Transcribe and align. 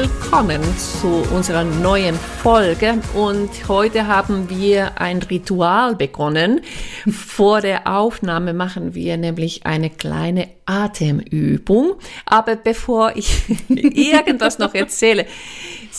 willkommen 0.00 0.62
zu 0.78 1.08
unserer 1.30 1.62
neuen 1.62 2.14
Folge. 2.14 2.94
Und 3.14 3.50
heute 3.68 4.06
haben 4.06 4.48
wir 4.48 4.98
ein 4.98 5.18
Ritual 5.18 5.94
begonnen. 5.94 6.62
Vor 7.06 7.60
der 7.60 7.86
Aufnahme 7.86 8.54
machen 8.54 8.94
wir 8.94 9.18
nämlich 9.18 9.66
eine 9.66 9.90
kleine 9.90 10.48
Atemübung. 10.64 11.96
Aber 12.24 12.56
bevor 12.56 13.14
ich 13.14 13.42
irgendwas 13.68 14.58
noch 14.58 14.74
erzähle, 14.74 15.26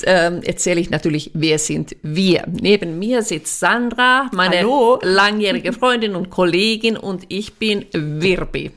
ähm, 0.06 0.42
erzähle 0.42 0.82
ich 0.82 0.90
natürlich, 0.90 1.30
wer 1.36 1.60
sind 1.60 1.96
wir. 2.02 2.46
Neben 2.48 2.98
mir 2.98 3.22
sitzt 3.22 3.60
Sandra, 3.60 4.32
meine 4.34 4.60
Hallo. 4.60 4.98
langjährige 5.04 5.74
Freundin 5.74 6.16
und 6.16 6.32
Kollegin, 6.32 6.98
und 6.98 7.26
ich 7.28 7.54
bin 7.54 7.86
Wirbi. 7.92 8.72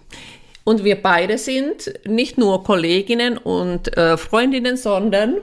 Und 0.65 0.83
wir 0.83 1.01
beide 1.01 1.39
sind 1.39 1.93
nicht 2.07 2.39
nur 2.39 2.65
Kolleginnen 2.65 3.37
und 3.37 3.97
äh, 3.97 4.17
Freundinnen, 4.17 4.77
sondern 4.77 5.37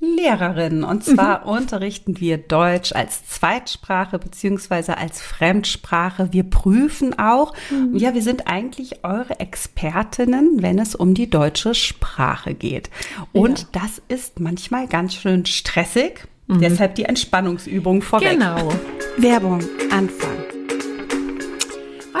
Lehrerinnen. 0.00 0.84
Und 0.84 1.04
zwar 1.04 1.42
mhm. 1.46 1.52
unterrichten 1.52 2.20
wir 2.20 2.36
Deutsch 2.38 2.92
als 2.92 3.26
Zweitsprache 3.26 4.18
beziehungsweise 4.18 4.98
als 4.98 5.22
Fremdsprache. 5.22 6.32
Wir 6.32 6.44
prüfen 6.44 7.18
auch. 7.18 7.54
Mhm. 7.70 7.96
Ja, 7.96 8.14
wir 8.14 8.22
sind 8.22 8.46
eigentlich 8.46 9.04
eure 9.04 9.40
Expertinnen, 9.40 10.62
wenn 10.62 10.78
es 10.78 10.94
um 10.94 11.14
die 11.14 11.30
deutsche 11.30 11.74
Sprache 11.74 12.54
geht. 12.54 12.90
Und 13.32 13.60
ja. 13.60 13.66
das 13.72 14.02
ist 14.08 14.38
manchmal 14.38 14.86
ganz 14.86 15.14
schön 15.14 15.46
stressig. 15.46 16.26
Mhm. 16.46 16.60
Deshalb 16.60 16.94
die 16.94 17.04
Entspannungsübung 17.04 18.02
vorweg. 18.02 18.32
Genau. 18.32 18.68
Werbung, 19.16 19.60
Anfang. 19.90 20.55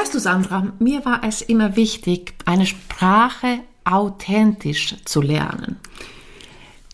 Weißt 0.06 0.14
du, 0.14 0.20
Sandra, 0.20 0.68
mir 0.78 1.04
war 1.04 1.22
es 1.24 1.42
immer 1.42 1.74
wichtig, 1.74 2.34
eine 2.44 2.64
Sprache 2.64 3.58
authentisch 3.82 4.94
zu 5.04 5.20
lernen. 5.20 5.80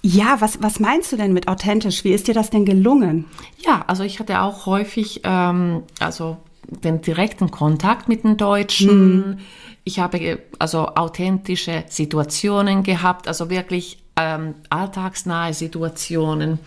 Ja, 0.00 0.40
was, 0.40 0.62
was 0.62 0.80
meinst 0.80 1.12
du 1.12 1.16
denn 1.18 1.34
mit 1.34 1.46
authentisch? 1.46 2.04
Wie 2.04 2.12
ist 2.12 2.26
dir 2.26 2.32
das 2.32 2.48
denn 2.48 2.64
gelungen? 2.64 3.26
Ja, 3.58 3.84
also 3.86 4.02
ich 4.02 4.18
hatte 4.18 4.40
auch 4.40 4.64
häufig 4.64 5.20
ähm, 5.24 5.82
also 6.00 6.38
den 6.66 7.02
direkten 7.02 7.50
Kontakt 7.50 8.08
mit 8.08 8.24
den 8.24 8.38
Deutschen. 8.38 8.88
Hm. 8.88 9.38
Ich 9.84 9.98
habe 9.98 10.38
also 10.58 10.88
authentische 10.94 11.84
Situationen 11.90 12.82
gehabt, 12.82 13.28
also 13.28 13.50
wirklich 13.50 13.98
ähm, 14.16 14.54
alltagsnahe 14.70 15.52
Situationen. 15.52 16.60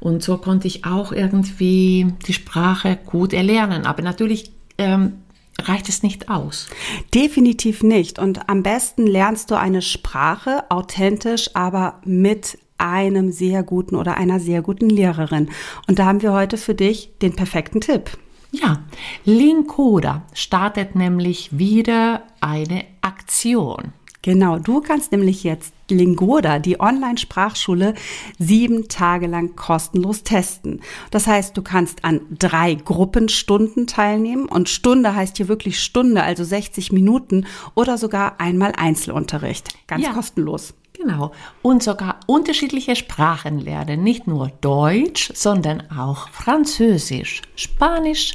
Und 0.00 0.22
so 0.22 0.38
konnte 0.38 0.68
ich 0.68 0.86
auch 0.86 1.12
irgendwie 1.12 2.14
die 2.26 2.32
Sprache 2.32 2.98
gut 3.04 3.34
erlernen. 3.34 3.84
Aber 3.84 4.00
natürlich 4.00 4.52
ähm, 4.78 5.21
reicht 5.60 5.88
es 5.88 6.02
nicht 6.02 6.28
aus. 6.28 6.68
Definitiv 7.14 7.82
nicht. 7.82 8.18
Und 8.18 8.48
am 8.48 8.62
besten 8.62 9.06
lernst 9.06 9.50
du 9.50 9.58
eine 9.58 9.82
Sprache 9.82 10.64
authentisch, 10.70 11.50
aber 11.54 12.00
mit 12.04 12.58
einem 12.78 13.30
sehr 13.30 13.62
guten 13.62 13.94
oder 13.94 14.16
einer 14.16 14.40
sehr 14.40 14.60
guten 14.60 14.90
Lehrerin. 14.90 15.50
Und 15.86 15.98
da 15.98 16.06
haben 16.06 16.22
wir 16.22 16.32
heute 16.32 16.56
für 16.56 16.74
dich 16.74 17.10
den 17.22 17.36
perfekten 17.36 17.80
Tipp. 17.80 18.18
Ja, 18.50 18.82
Linkoda 19.24 20.22
startet 20.34 20.94
nämlich 20.94 21.56
wieder 21.56 22.24
eine 22.40 22.84
Aktion. 23.00 23.92
Genau, 24.22 24.60
du 24.60 24.80
kannst 24.80 25.10
nämlich 25.10 25.42
jetzt 25.42 25.74
Lingoda, 25.90 26.60
die 26.60 26.78
Online-Sprachschule, 26.78 27.94
sieben 28.38 28.86
Tage 28.88 29.26
lang 29.26 29.56
kostenlos 29.56 30.22
testen. 30.22 30.80
Das 31.10 31.26
heißt, 31.26 31.56
du 31.56 31.62
kannst 31.62 32.04
an 32.04 32.20
drei 32.30 32.74
Gruppenstunden 32.74 33.88
teilnehmen 33.88 34.46
und 34.46 34.68
Stunde 34.68 35.16
heißt 35.16 35.38
hier 35.38 35.48
wirklich 35.48 35.80
Stunde, 35.80 36.22
also 36.22 36.44
60 36.44 36.92
Minuten 36.92 37.46
oder 37.74 37.98
sogar 37.98 38.40
einmal 38.40 38.72
Einzelunterricht. 38.76 39.76
Ganz 39.88 40.04
ja. 40.04 40.12
kostenlos. 40.12 40.74
Genau. 40.92 41.32
Und 41.62 41.82
sogar 41.82 42.20
unterschiedliche 42.26 42.94
Sprachen 42.94 43.58
lernen. 43.58 44.04
Nicht 44.04 44.28
nur 44.28 44.52
Deutsch, 44.60 45.32
sondern 45.34 45.90
auch 45.90 46.28
Französisch, 46.28 47.42
Spanisch, 47.56 48.34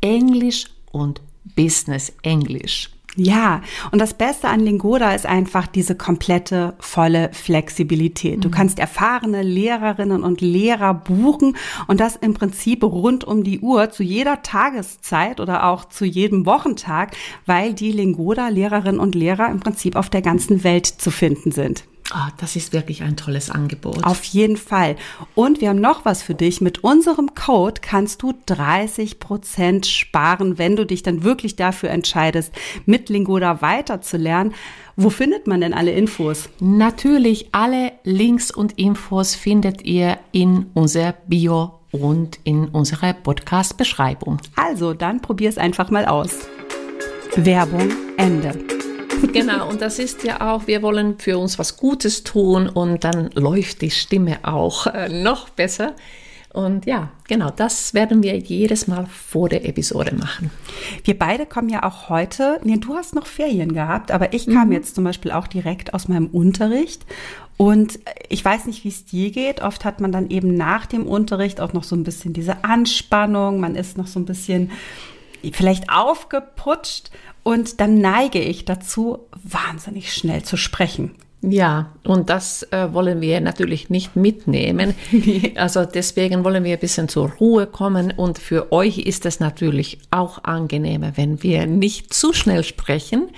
Englisch 0.00 0.66
und 0.92 1.20
Business 1.56 2.12
Englisch. 2.22 2.90
Ja, 3.16 3.62
und 3.92 3.98
das 3.98 4.12
Beste 4.12 4.48
an 4.48 4.60
Lingoda 4.60 5.14
ist 5.14 5.24
einfach 5.24 5.66
diese 5.66 5.94
komplette, 5.94 6.74
volle 6.78 7.30
Flexibilität. 7.32 8.44
Du 8.44 8.48
mhm. 8.48 8.52
kannst 8.52 8.78
erfahrene 8.78 9.42
Lehrerinnen 9.42 10.22
und 10.22 10.42
Lehrer 10.42 10.92
buchen 10.92 11.56
und 11.86 11.98
das 11.98 12.16
im 12.16 12.34
Prinzip 12.34 12.84
rund 12.84 13.24
um 13.24 13.42
die 13.42 13.60
Uhr 13.60 13.90
zu 13.90 14.02
jeder 14.02 14.42
Tageszeit 14.42 15.40
oder 15.40 15.64
auch 15.64 15.86
zu 15.86 16.04
jedem 16.04 16.44
Wochentag, 16.44 17.16
weil 17.46 17.72
die 17.72 17.90
Lingoda 17.90 18.48
Lehrerinnen 18.48 19.00
und 19.00 19.14
Lehrer 19.14 19.50
im 19.50 19.60
Prinzip 19.60 19.96
auf 19.96 20.10
der 20.10 20.20
ganzen 20.20 20.62
Welt 20.62 20.86
zu 20.86 21.10
finden 21.10 21.52
sind. 21.52 21.84
Oh, 22.14 22.28
das 22.38 22.54
ist 22.56 22.72
wirklich 22.72 23.02
ein 23.02 23.16
tolles 23.16 23.50
Angebot. 23.50 24.04
Auf 24.04 24.24
jeden 24.24 24.56
Fall. 24.56 24.96
Und 25.34 25.60
wir 25.60 25.70
haben 25.70 25.80
noch 25.80 26.04
was 26.04 26.22
für 26.22 26.34
dich. 26.34 26.60
Mit 26.60 26.84
unserem 26.84 27.34
Code 27.34 27.80
kannst 27.80 28.22
du 28.22 28.32
30 28.46 29.18
Prozent 29.18 29.86
sparen, 29.86 30.58
wenn 30.58 30.76
du 30.76 30.86
dich 30.86 31.02
dann 31.02 31.24
wirklich 31.24 31.56
dafür 31.56 31.90
entscheidest, 31.90 32.52
mit 32.84 33.08
Lingoda 33.08 33.60
weiterzulernen. 33.60 34.54
Wo 34.96 35.10
findet 35.10 35.46
man 35.46 35.60
denn 35.60 35.74
alle 35.74 35.92
Infos? 35.92 36.48
Natürlich, 36.60 37.48
alle 37.52 37.92
Links 38.04 38.50
und 38.50 38.78
Infos 38.78 39.34
findet 39.34 39.82
ihr 39.82 40.18
in 40.32 40.66
unserer 40.74 41.14
Bio 41.26 41.80
und 41.90 42.38
in 42.44 42.68
unserer 42.68 43.12
Podcast-Beschreibung. 43.14 44.38
Also, 44.54 44.94
dann 44.94 45.20
probier 45.20 45.48
es 45.48 45.58
einfach 45.58 45.90
mal 45.90 46.06
aus. 46.06 46.48
Werbung 47.36 47.90
Ende. 48.16 48.75
Genau, 49.32 49.68
und 49.68 49.80
das 49.80 49.98
ist 49.98 50.24
ja 50.24 50.40
auch, 50.40 50.66
wir 50.66 50.82
wollen 50.82 51.18
für 51.18 51.38
uns 51.38 51.58
was 51.58 51.76
Gutes 51.76 52.24
tun 52.24 52.68
und 52.68 53.04
dann 53.04 53.30
läuft 53.34 53.82
die 53.82 53.90
Stimme 53.90 54.38
auch 54.42 54.86
äh, 54.86 55.08
noch 55.08 55.50
besser. 55.50 55.94
Und 56.56 56.86
ja, 56.86 57.10
genau, 57.28 57.50
das 57.50 57.92
werden 57.92 58.22
wir 58.22 58.38
jedes 58.38 58.86
Mal 58.86 59.04
vor 59.06 59.50
der 59.50 59.66
Episode 59.66 60.14
machen. 60.14 60.50
Wir 61.04 61.18
beide 61.18 61.44
kommen 61.44 61.68
ja 61.68 61.82
auch 61.82 62.08
heute, 62.08 62.60
nee, 62.64 62.78
du 62.78 62.94
hast 62.94 63.14
noch 63.14 63.26
Ferien 63.26 63.74
gehabt, 63.74 64.10
aber 64.10 64.32
ich 64.32 64.46
kam 64.46 64.68
mhm. 64.68 64.72
jetzt 64.72 64.94
zum 64.94 65.04
Beispiel 65.04 65.32
auch 65.32 65.48
direkt 65.48 65.92
aus 65.92 66.08
meinem 66.08 66.28
Unterricht. 66.28 67.04
Und 67.58 67.98
ich 68.30 68.42
weiß 68.42 68.64
nicht, 68.66 68.84
wie 68.84 68.88
es 68.88 69.04
dir 69.04 69.30
geht. 69.32 69.60
Oft 69.60 69.84
hat 69.84 70.00
man 70.00 70.12
dann 70.12 70.30
eben 70.30 70.54
nach 70.54 70.86
dem 70.86 71.06
Unterricht 71.06 71.60
auch 71.60 71.74
noch 71.74 71.84
so 71.84 71.94
ein 71.94 72.04
bisschen 72.04 72.32
diese 72.32 72.64
Anspannung. 72.64 73.60
Man 73.60 73.74
ist 73.74 73.98
noch 73.98 74.06
so 74.06 74.18
ein 74.18 74.24
bisschen 74.24 74.70
vielleicht 75.52 75.90
aufgeputscht 75.90 77.10
und 77.46 77.80
dann 77.80 77.98
neige 77.98 78.40
ich 78.40 78.64
dazu, 78.64 79.20
wahnsinnig 79.44 80.12
schnell 80.12 80.42
zu 80.42 80.56
sprechen. 80.56 81.12
Ja, 81.42 81.92
und 82.02 82.28
das 82.28 82.64
äh, 82.72 82.92
wollen 82.92 83.20
wir 83.20 83.40
natürlich 83.40 83.88
nicht 83.88 84.16
mitnehmen. 84.16 84.96
Also 85.54 85.84
deswegen 85.84 86.42
wollen 86.42 86.64
wir 86.64 86.72
ein 86.72 86.80
bisschen 86.80 87.08
zur 87.08 87.30
Ruhe 87.30 87.68
kommen 87.68 88.10
und 88.10 88.40
für 88.40 88.72
euch 88.72 88.98
ist 88.98 89.26
es 89.26 89.38
natürlich 89.38 90.00
auch 90.10 90.42
angenehmer, 90.42 91.12
wenn 91.16 91.40
wir 91.44 91.66
nicht 91.66 92.12
zu 92.12 92.32
schnell 92.32 92.64
sprechen. 92.64 93.28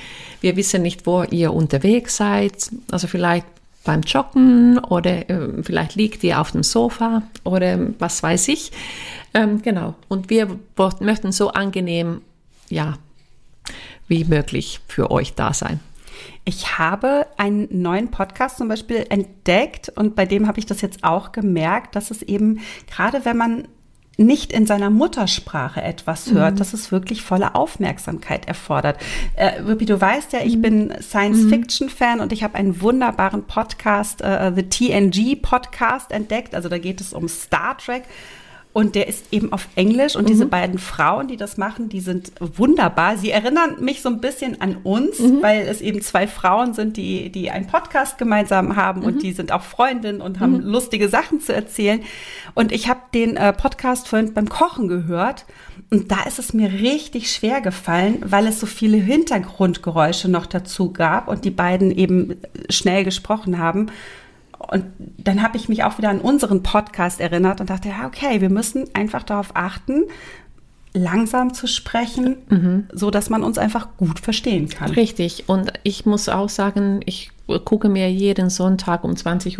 Wir 0.40 0.56
wissen 0.56 0.80
nicht, 0.80 1.06
wo 1.06 1.24
ihr 1.24 1.52
unterwegs 1.52 2.16
seid. 2.16 2.70
Also 2.90 3.08
vielleicht 3.08 3.44
beim 3.84 4.00
Joggen 4.00 4.78
oder 4.78 5.28
äh, 5.28 5.62
vielleicht 5.62 5.96
liegt 5.96 6.24
ihr 6.24 6.40
auf 6.40 6.52
dem 6.52 6.62
Sofa 6.62 7.24
oder 7.44 7.78
was 7.98 8.22
weiß 8.22 8.48
ich. 8.48 8.72
Ähm, 9.34 9.60
genau. 9.60 9.96
Und 10.08 10.30
wir 10.30 10.58
möchten 11.00 11.30
so 11.30 11.50
angenehm, 11.50 12.22
ja, 12.70 12.96
wie 14.08 14.24
möglich 14.24 14.80
für 14.88 15.10
euch 15.10 15.34
da 15.34 15.52
sein. 15.52 15.80
Ich 16.44 16.78
habe 16.78 17.26
einen 17.36 17.68
neuen 17.70 18.10
Podcast 18.10 18.56
zum 18.56 18.68
Beispiel 18.68 19.06
entdeckt 19.08 19.90
und 19.90 20.16
bei 20.16 20.26
dem 20.26 20.46
habe 20.46 20.58
ich 20.58 20.66
das 20.66 20.80
jetzt 20.80 21.04
auch 21.04 21.32
gemerkt, 21.32 21.94
dass 21.94 22.10
es 22.10 22.22
eben, 22.22 22.60
gerade 22.90 23.24
wenn 23.24 23.36
man 23.36 23.68
nicht 24.20 24.52
in 24.52 24.66
seiner 24.66 24.90
Muttersprache 24.90 25.80
etwas 25.80 26.32
hört, 26.32 26.54
mhm. 26.54 26.58
dass 26.58 26.72
es 26.72 26.90
wirklich 26.90 27.22
volle 27.22 27.54
Aufmerksamkeit 27.54 28.48
erfordert. 28.48 29.00
Äh, 29.36 29.60
Ruby, 29.60 29.86
du 29.86 30.00
weißt 30.00 30.32
ja, 30.32 30.40
ich 30.42 30.56
mhm. 30.56 30.62
bin 30.62 30.94
Science-Fiction-Fan 31.00 32.18
und 32.18 32.32
ich 32.32 32.42
habe 32.42 32.56
einen 32.56 32.80
wunderbaren 32.80 33.44
Podcast, 33.44 34.20
äh, 34.22 34.52
The 34.52 34.64
TNG-Podcast 34.64 36.10
entdeckt. 36.10 36.56
Also 36.56 36.68
da 36.68 36.78
geht 36.78 37.00
es 37.00 37.12
um 37.12 37.28
Star 37.28 37.78
Trek. 37.78 38.02
Und 38.72 38.94
der 38.94 39.08
ist 39.08 39.32
eben 39.32 39.52
auf 39.52 39.66
Englisch. 39.74 40.14
Und 40.14 40.24
mhm. 40.24 40.28
diese 40.28 40.46
beiden 40.46 40.78
Frauen, 40.78 41.26
die 41.26 41.36
das 41.36 41.56
machen, 41.56 41.88
die 41.88 42.00
sind 42.00 42.32
wunderbar. 42.38 43.16
Sie 43.16 43.30
erinnern 43.30 43.76
mich 43.80 44.02
so 44.02 44.08
ein 44.08 44.20
bisschen 44.20 44.60
an 44.60 44.76
uns, 44.84 45.18
mhm. 45.18 45.42
weil 45.42 45.66
es 45.66 45.80
eben 45.80 46.00
zwei 46.02 46.26
Frauen 46.28 46.74
sind, 46.74 46.96
die, 46.96 47.30
die 47.30 47.50
einen 47.50 47.66
Podcast 47.66 48.18
gemeinsam 48.18 48.76
haben 48.76 49.00
mhm. 49.00 49.06
und 49.06 49.22
die 49.22 49.32
sind 49.32 49.52
auch 49.52 49.62
Freundinnen 49.62 50.20
und 50.20 50.38
haben 50.38 50.58
mhm. 50.58 50.70
lustige 50.70 51.08
Sachen 51.08 51.40
zu 51.40 51.54
erzählen. 51.54 52.02
Und 52.54 52.70
ich 52.70 52.88
habe 52.88 53.00
den 53.14 53.36
äh, 53.36 53.52
Podcast 53.52 54.08
vorhin 54.08 54.34
beim 54.34 54.48
Kochen 54.48 54.88
gehört. 54.88 55.46
Und 55.90 56.12
da 56.12 56.22
ist 56.24 56.38
es 56.38 56.52
mir 56.52 56.70
richtig 56.70 57.32
schwer 57.32 57.60
gefallen, 57.60 58.18
weil 58.24 58.46
es 58.46 58.60
so 58.60 58.66
viele 58.66 58.98
Hintergrundgeräusche 58.98 60.28
noch 60.28 60.44
dazu 60.44 60.92
gab 60.92 61.28
und 61.28 61.44
die 61.44 61.50
beiden 61.50 61.90
eben 61.90 62.36
schnell 62.68 63.04
gesprochen 63.04 63.58
haben. 63.58 63.90
Und 64.58 64.84
dann 65.16 65.42
habe 65.42 65.56
ich 65.56 65.68
mich 65.68 65.84
auch 65.84 65.98
wieder 65.98 66.10
an 66.10 66.20
unseren 66.20 66.62
Podcast 66.62 67.20
erinnert 67.20 67.60
und 67.60 67.70
dachte, 67.70 67.88
ja, 67.88 68.06
okay, 68.06 68.40
wir 68.40 68.50
müssen 68.50 68.86
einfach 68.94 69.22
darauf 69.22 69.50
achten, 69.54 70.04
langsam 70.92 71.54
zu 71.54 71.66
sprechen, 71.66 72.36
mhm. 72.48 72.88
so 72.92 73.10
dass 73.10 73.30
man 73.30 73.42
uns 73.42 73.58
einfach 73.58 73.96
gut 73.96 74.18
verstehen 74.18 74.68
kann. 74.68 74.90
Richtig. 74.90 75.48
Und 75.48 75.72
ich 75.84 76.06
muss 76.06 76.28
auch 76.28 76.48
sagen, 76.48 77.00
ich 77.04 77.30
gucke 77.64 77.88
mir 77.88 78.10
jeden 78.10 78.50
Sonntag 78.50 79.04
um 79.04 79.12
20.15 79.12 79.58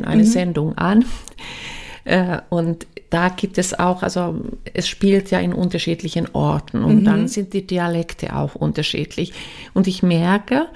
Uhr 0.00 0.06
eine 0.08 0.22
mhm. 0.22 0.26
Sendung 0.26 0.78
an. 0.78 1.04
Äh, 2.04 2.38
und 2.48 2.86
da 3.10 3.28
gibt 3.28 3.58
es 3.58 3.76
auch, 3.78 4.02
also 4.02 4.40
es 4.72 4.88
spielt 4.88 5.32
ja 5.32 5.40
in 5.40 5.52
unterschiedlichen 5.52 6.28
Orten 6.32 6.84
und 6.84 7.00
mhm. 7.00 7.04
dann 7.04 7.28
sind 7.28 7.52
die 7.52 7.66
Dialekte 7.66 8.36
auch 8.36 8.54
unterschiedlich. 8.54 9.32
Und 9.74 9.88
ich 9.88 10.04
merke, 10.04 10.68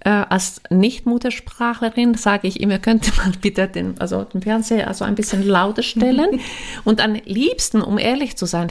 äh, 0.00 0.10
als 0.10 0.60
Nicht-Muttersprachlerin 0.68 2.14
sage 2.14 2.48
ich 2.48 2.60
immer, 2.60 2.80
könnte 2.80 3.12
man 3.16 3.32
bitte 3.40 3.68
den, 3.68 3.98
also 4.00 4.24
den 4.24 4.42
Fernseher 4.42 4.88
also 4.88 5.04
ein 5.04 5.14
bisschen 5.14 5.46
lauter 5.46 5.84
stellen. 5.84 6.40
und 6.84 7.00
am 7.00 7.14
liebsten, 7.24 7.80
um 7.82 7.98
ehrlich 7.98 8.36
zu 8.36 8.46
sein, 8.46 8.68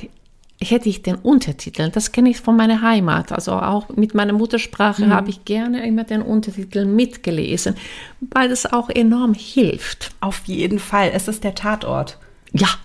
hätte 0.62 0.90
ich 0.90 1.02
den 1.02 1.16
Untertitel. 1.16 1.90
Das 1.90 2.12
kenne 2.12 2.30
ich 2.30 2.40
von 2.40 2.56
meiner 2.56 2.82
Heimat. 2.82 3.32
Also 3.32 3.52
auch 3.54 3.90
mit 3.90 4.14
meiner 4.14 4.34
Muttersprache 4.34 5.06
mhm. 5.06 5.14
habe 5.14 5.30
ich 5.30 5.46
gerne 5.46 5.86
immer 5.86 6.04
den 6.04 6.22
Untertitel 6.22 6.86
mitgelesen, 6.86 7.76
weil 8.22 8.50
das 8.50 8.66
auch 8.66 8.90
enorm 8.90 9.34
hilft. 9.34 10.12
Auf 10.22 10.44
jeden 10.46 10.80
Fall. 10.80 11.12
Es 11.14 11.28
ist 11.28 11.44
der 11.44 11.56
Tatort. 11.56 12.18
Ja. 12.54 12.68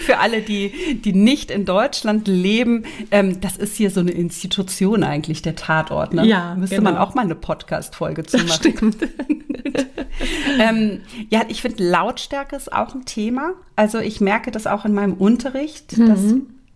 Für 0.00 0.18
alle, 0.18 0.42
die, 0.42 1.00
die 1.04 1.12
nicht 1.12 1.50
in 1.50 1.64
Deutschland 1.64 2.26
leben, 2.28 2.84
ähm, 3.10 3.40
das 3.40 3.56
ist 3.56 3.76
hier 3.76 3.90
so 3.90 4.00
eine 4.00 4.10
Institution 4.10 5.04
eigentlich, 5.04 5.42
der 5.42 5.54
Tatort. 5.54 6.14
Ne? 6.14 6.26
Ja, 6.26 6.54
Müsste 6.54 6.76
genau. 6.76 6.90
man 6.90 6.98
auch 7.00 7.14
mal 7.14 7.22
eine 7.22 7.34
Podcast-Folge 7.34 8.24
zu 8.24 8.38
machen. 8.38 8.50
Stimmt. 8.50 8.96
ähm, 10.60 11.00
ja, 11.30 11.42
ich 11.48 11.62
finde, 11.62 11.88
Lautstärke 11.88 12.56
ist 12.56 12.72
auch 12.72 12.94
ein 12.94 13.04
Thema. 13.04 13.52
Also 13.76 13.98
ich 13.98 14.20
merke 14.20 14.50
das 14.50 14.66
auch 14.66 14.84
in 14.84 14.94
meinem 14.94 15.14
Unterricht, 15.14 15.96
mhm. 15.96 16.06
dass 16.06 16.20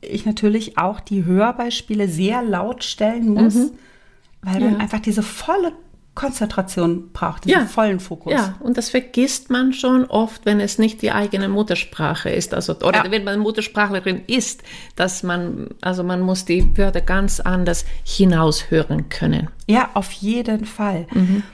ich 0.01 0.27
natürlich 0.27 0.79
auch 0.79 1.01
die 1.01 1.25
Hörbeispiele 1.25 2.09
sehr 2.09 2.43
laut 2.43 2.85
stellen 2.85 3.29
muss, 3.31 3.55
mhm. 3.55 3.71
weil 4.43 4.61
man 4.61 4.81
einfach 4.81 5.01
diese 5.01 5.23
volle 5.23 5.73
Konzentration 6.15 7.11
braucht, 7.13 7.47
diesen 7.47 7.61
ja. 7.61 7.67
vollen 7.67 7.99
Fokus. 7.99 8.35
Ja, 8.35 8.55
und 8.61 8.77
das 8.77 8.91
vergisst 8.91 9.49
man 9.49 9.73
schon 9.73 10.05
oft, 10.05 10.45
wenn 10.45 10.61
es 10.61 10.79
nicht 10.79 11.01
die 11.01 11.11
eigene 11.11 11.49
Muttersprache 11.49 12.29
ist. 12.29 12.53
Also, 12.53 12.75
oder 12.81 13.07
ja. 13.07 13.11
wenn 13.11 13.25
man 13.25 13.39
Muttersprachlerin 13.39 14.23
ist, 14.27 14.63
dass 14.95 15.23
man, 15.23 15.69
also 15.81 16.05
man 16.05 16.21
muss 16.21 16.45
die 16.45 16.77
Wörter 16.77 17.01
ganz 17.01 17.41
anders 17.41 17.87
hinaushören 18.05 19.09
können. 19.09 19.49
Ja, 19.67 19.89
auf 19.95 20.13
jeden 20.13 20.67
Fall. 20.67 21.07
Mhm. 21.13 21.45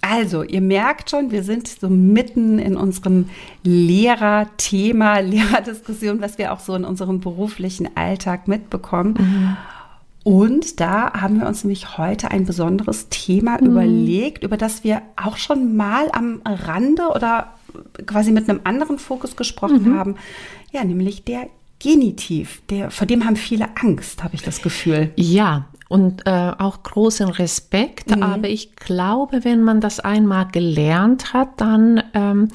Also, 0.00 0.42
ihr 0.42 0.60
merkt 0.60 1.10
schon, 1.10 1.30
wir 1.30 1.42
sind 1.42 1.68
so 1.68 1.88
mitten 1.88 2.58
in 2.58 2.76
unserem 2.76 3.28
Lehrerthema, 3.64 5.18
Lehrerdiskussion, 5.20 6.22
was 6.22 6.38
wir 6.38 6.52
auch 6.52 6.60
so 6.60 6.74
in 6.74 6.84
unserem 6.84 7.20
beruflichen 7.20 7.96
Alltag 7.96 8.48
mitbekommen. 8.48 9.14
Mhm. 9.18 9.56
Und 10.26 10.80
da 10.80 11.12
haben 11.12 11.38
wir 11.38 11.46
uns 11.46 11.62
nämlich 11.62 11.98
heute 11.98 12.32
ein 12.32 12.46
besonderes 12.46 13.08
Thema 13.10 13.60
mhm. 13.60 13.68
überlegt, 13.68 14.42
über 14.42 14.56
das 14.56 14.82
wir 14.82 15.02
auch 15.14 15.36
schon 15.36 15.76
mal 15.76 16.10
am 16.10 16.42
Rande 16.44 17.04
oder 17.14 17.52
quasi 18.06 18.32
mit 18.32 18.50
einem 18.50 18.58
anderen 18.64 18.98
Fokus 18.98 19.36
gesprochen 19.36 19.92
mhm. 19.92 19.96
haben. 19.96 20.16
Ja, 20.72 20.82
nämlich 20.82 21.22
der 21.22 21.46
Genitiv. 21.78 22.60
Der, 22.70 22.90
vor 22.90 23.06
dem 23.06 23.24
haben 23.24 23.36
viele 23.36 23.68
Angst, 23.80 24.24
habe 24.24 24.34
ich 24.34 24.42
das 24.42 24.62
Gefühl. 24.62 25.12
Ja, 25.14 25.66
und 25.88 26.26
äh, 26.26 26.50
auch 26.58 26.82
großen 26.82 27.28
Respekt. 27.28 28.16
Mhm. 28.16 28.24
Aber 28.24 28.48
ich 28.48 28.74
glaube, 28.74 29.44
wenn 29.44 29.62
man 29.62 29.80
das 29.80 30.00
einmal 30.00 30.48
gelernt 30.48 31.34
hat, 31.34 31.60
dann 31.60 32.02
ähm, 32.14 32.48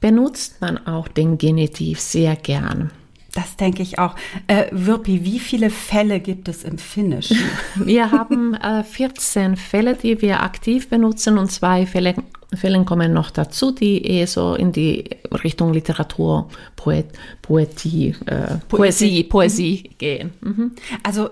benutzt 0.00 0.60
man 0.60 0.86
auch 0.86 1.08
den 1.08 1.36
Genitiv 1.36 1.98
sehr 1.98 2.36
gern. 2.36 2.92
Das 3.34 3.56
denke 3.56 3.82
ich 3.82 3.98
auch. 3.98 4.14
Äh, 4.46 4.66
Wirpi, 4.72 5.24
wie 5.24 5.38
viele 5.38 5.68
Fälle 5.68 6.20
gibt 6.20 6.48
es 6.48 6.64
im 6.64 6.78
Finnischen? 6.78 7.36
Wir 7.76 8.10
haben 8.10 8.54
äh, 8.54 8.82
14 8.82 9.56
Fälle, 9.56 9.96
die 9.96 10.22
wir 10.22 10.42
aktiv 10.42 10.88
benutzen 10.88 11.36
und 11.36 11.50
zwei 11.50 11.84
Fälle, 11.84 12.14
Fälle 12.54 12.82
kommen 12.84 13.12
noch 13.12 13.30
dazu, 13.30 13.70
die 13.70 14.02
eher 14.06 14.26
so 14.26 14.54
in 14.54 14.72
die 14.72 15.04
Richtung 15.44 15.74
Literatur, 15.74 16.48
Poet, 16.76 17.06
Poetie, 17.42 18.14
äh, 18.24 18.56
Poesie, 18.68 19.24
Poesie 19.24 19.84
mhm. 19.84 19.98
gehen. 19.98 20.30
Mhm. 20.40 20.72
Also, 21.02 21.28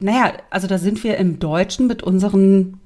naja, 0.00 0.34
also 0.50 0.66
da 0.66 0.76
sind 0.76 1.02
wir 1.02 1.16
im 1.16 1.38
Deutschen 1.38 1.86
mit 1.86 2.02
unseren 2.02 2.78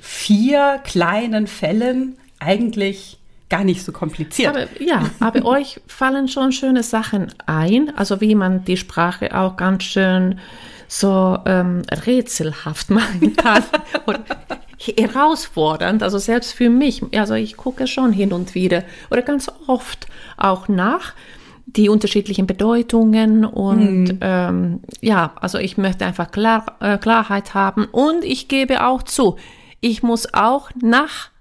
vier 0.00 0.80
kleinen 0.82 1.46
Fällen 1.46 2.16
eigentlich 2.40 3.20
gar 3.52 3.64
nicht 3.64 3.84
so 3.84 3.92
kompliziert. 3.92 4.56
Aber, 4.56 4.66
ja, 4.80 5.10
aber 5.20 5.44
euch 5.58 5.80
fallen 5.86 6.26
schon 6.26 6.52
schöne 6.52 6.82
Sachen 6.82 7.32
ein, 7.46 7.94
also 7.96 8.22
wie 8.22 8.34
man 8.34 8.64
die 8.64 8.78
Sprache 8.78 9.38
auch 9.38 9.56
ganz 9.56 9.84
schön 9.84 10.40
so 10.88 11.38
ähm, 11.44 11.82
rätselhaft 12.06 12.90
machen 12.98 13.36
kann 13.36 13.62
herausfordernd, 14.78 16.02
also 16.02 16.18
selbst 16.18 16.52
für 16.54 16.70
mich. 16.70 17.02
Also 17.16 17.34
ich 17.34 17.56
gucke 17.56 17.86
schon 17.86 18.12
hin 18.12 18.32
und 18.32 18.54
wieder 18.54 18.84
oder 19.10 19.22
ganz 19.22 19.50
oft 19.66 20.06
auch 20.36 20.68
nach 20.68 21.14
die 21.66 21.88
unterschiedlichen 21.88 22.46
Bedeutungen 22.46 23.44
und 23.44 24.04
mhm. 24.04 24.18
ähm, 24.20 24.80
ja, 25.00 25.32
also 25.36 25.58
ich 25.58 25.78
möchte 25.78 26.04
einfach 26.04 26.30
Klar, 26.30 26.76
äh, 26.80 26.98
Klarheit 26.98 27.54
haben 27.54 27.84
und 27.84 28.24
ich 28.24 28.48
gebe 28.48 28.84
auch 28.84 29.02
zu, 29.02 29.36
ich 29.80 30.02
muss 30.02 30.34
auch 30.34 30.70
nach 30.80 31.31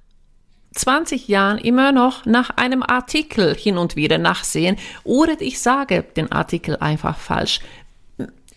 20 0.74 1.28
Jahren 1.28 1.58
immer 1.58 1.92
noch 1.92 2.26
nach 2.26 2.52
einem 2.52 2.84
Artikel 2.84 3.56
hin 3.56 3.78
und 3.78 3.96
wieder 3.96 4.18
nachsehen 4.18 4.78
oder 5.04 5.40
ich 5.40 5.60
sage 5.60 6.04
den 6.16 6.32
Artikel 6.32 6.78
einfach 6.78 7.18
falsch. 7.18 7.60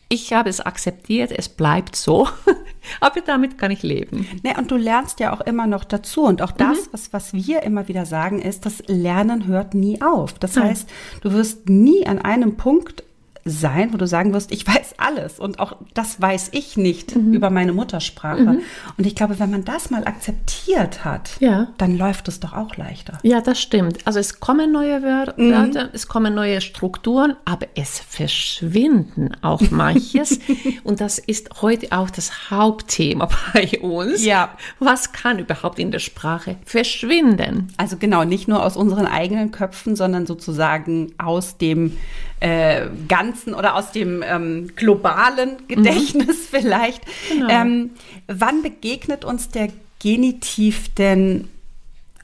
Ich 0.09 0.33
habe 0.33 0.49
es 0.49 0.61
akzeptiert, 0.61 1.33
es 1.33 1.49
bleibt 1.49 1.97
so, 1.97 2.29
aber 3.01 3.21
damit 3.21 3.59
kann 3.59 3.73
ich 3.73 3.83
leben. 3.83 4.29
Ne, 4.45 4.55
und 4.57 4.71
du 4.71 4.77
lernst 4.77 5.19
ja 5.19 5.33
auch 5.33 5.41
immer 5.41 5.67
noch 5.67 5.83
dazu. 5.83 6.23
Und 6.23 6.43
auch 6.43 6.53
das, 6.53 6.79
mhm. 6.79 6.89
was, 6.93 7.13
was 7.13 7.33
wir 7.33 7.63
immer 7.63 7.89
wieder 7.89 8.07
sagen, 8.07 8.41
ist, 8.41 8.67
das 8.67 8.83
Lernen 8.87 9.47
hört 9.47 9.75
nie 9.75 10.01
auf. 10.03 10.35
Das 10.35 10.57
heißt, 10.57 10.89
du 11.23 11.33
wirst 11.33 11.69
nie 11.69 12.07
an 12.07 12.21
einem 12.21 12.57
Punkt 12.57 13.03
sein, 13.45 13.93
wo 13.93 13.99
du 13.99 14.07
sagen 14.07 14.33
wirst, 14.33 14.53
ich 14.53 14.67
weiß 14.67 14.95
alles 14.97 15.39
und 15.39 15.59
auch 15.59 15.77
das 15.93 16.21
weiß 16.21 16.51
ich 16.53 16.77
nicht 16.77 17.15
mhm. 17.15 17.35
über 17.35 17.51
meine 17.51 17.73
Muttersprache. 17.73 18.41
Mhm. 18.41 18.61
Und 18.97 19.07
ich 19.07 19.15
glaube, 19.15 19.39
wenn 19.39 19.51
man 19.51 19.65
das 19.65 19.91
mal 19.91 20.05
akzeptiert 20.07 21.05
hat, 21.05 21.33
ja. 21.41 21.69
dann 21.77 21.99
läuft 21.99 22.29
es 22.29 22.41
doch 22.41 22.55
auch 22.55 22.77
leichter. 22.77 23.19
Ja, 23.23 23.43
das 23.43 23.61
stimmt. 23.61 23.99
Also 24.07 24.19
es 24.19 24.41
kommen 24.41 24.73
neue 24.73 25.03
Wörter, 25.03 25.35
mhm. 25.37 25.91
es 25.93 26.09
kommen 26.09 26.35
neue 26.35 26.63
Strukturen, 26.63 27.37
aber 27.45 27.67
es 27.75 28.01
verschwinden 28.01 29.33
auch 29.43 29.61
manches. 29.71 30.39
und 30.83 31.03
das 31.03 31.19
ist 31.19 31.61
heute 31.61 31.93
auch 31.93 32.09
das 32.09 32.51
Hauptthema 32.51 33.29
bei 33.53 33.79
uns. 33.81 34.25
Ja. 34.25 34.57
Was 34.79 35.13
kann 35.13 35.39
überhaupt 35.39 35.79
in 35.79 35.91
der 35.91 35.99
Sprache 35.99 36.57
verschwinden? 36.65 37.73
Also 37.77 37.99
genau, 37.99 38.25
nicht 38.25 38.49
nur 38.49 38.65
aus 38.65 38.77
unseren 38.77 39.07
eigenen 39.07 39.51
Köpfen, 39.51 39.97
sondern 39.97 40.25
sozusagen 40.25 41.13
aus 41.19 41.59
dem 41.59 41.99
äh, 42.41 42.89
Ganzen 43.09 43.34
oder 43.55 43.75
aus 43.75 43.93
dem 43.93 44.23
ähm, 44.23 44.71
globalen 44.77 45.67
Gedächtnis 45.69 46.27
mhm. 46.27 46.33
vielleicht. 46.51 47.03
Genau. 47.31 47.49
Ähm, 47.49 47.91
wann 48.27 48.63
begegnet 48.63 49.25
uns 49.25 49.49
der 49.49 49.69
Genitiv 50.01 50.95
denn? 50.95 51.49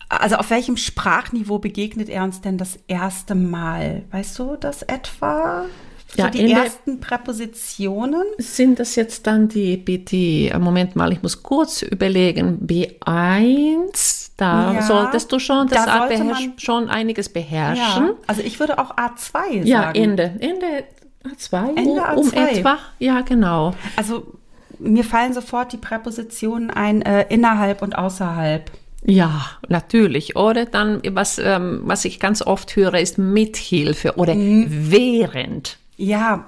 Also 0.09 0.37
auf 0.37 0.50
welchem 0.50 0.76
Sprachniveau 0.76 1.59
begegnet 1.59 2.09
er 2.09 2.25
uns 2.25 2.40
denn 2.40 2.59
das 2.59 2.79
erste 2.88 3.35
Mal? 3.35 4.02
Weißt 4.11 4.38
du 4.38 4.57
das 4.57 4.83
etwa? 4.83 5.67
So 6.09 6.23
ja, 6.23 6.31
die 6.31 6.50
ersten 6.50 7.00
Präpositionen? 7.00 8.25
Sind 8.38 8.81
das 8.81 8.97
jetzt 8.97 9.26
dann 9.26 9.49
die, 9.49 9.85
die, 9.85 10.52
Moment 10.59 10.97
mal, 10.97 11.12
ich 11.12 11.23
muss 11.23 11.43
kurz 11.43 11.83
überlegen, 11.83 12.67
B1, 12.67 14.31
da 14.37 14.73
ja, 14.73 14.83
solltest 14.83 15.31
du 15.31 15.38
schon 15.38 15.69
das 15.69 15.85
da 15.85 16.09
man, 16.09 16.55
schon 16.57 16.88
einiges 16.88 17.29
beherrschen. 17.29 18.07
Ja, 18.07 18.14
also 18.26 18.43
ich 18.43 18.59
würde 18.59 18.79
auch 18.79 18.97
A2 18.97 19.33
sagen. 19.33 19.67
Ja, 19.67 19.93
Ende. 19.93 20.35
Ende 20.40 20.85
A2, 21.25 21.77
Ende 21.77 22.03
A2. 22.03 22.17
um 22.17 22.33
etwa. 22.33 22.79
Ja, 22.99 23.21
genau. 23.21 23.75
Also 23.97 24.35
mir 24.79 25.05
fallen 25.05 25.33
sofort 25.33 25.73
die 25.73 25.77
Präpositionen 25.77 26.71
ein, 26.71 27.03
äh, 27.03 27.27
innerhalb 27.29 27.83
und 27.83 27.97
außerhalb. 27.97 28.71
Ja, 29.05 29.47
natürlich. 29.69 30.37
Oder 30.37 30.67
dann, 30.67 31.00
was, 31.11 31.39
ähm, 31.39 31.83
was 31.85 32.05
ich 32.05 32.21
ganz 32.21 32.43
oft 32.43 32.75
höre, 32.77 32.99
ist 32.99 33.19
Mithilfe 33.19 34.17
oder 34.17 34.35
mhm. 34.35 34.67
während. 34.69 35.79
Ja, 35.97 36.47